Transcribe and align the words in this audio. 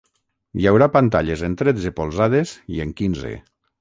Hi 0.61 0.63
haurà 0.69 0.87
pantalles 0.95 1.43
en 1.49 1.57
tretze 1.61 1.91
polzades 2.01 2.55
i 2.79 2.83
en 2.87 2.97
quinze. 3.03 3.35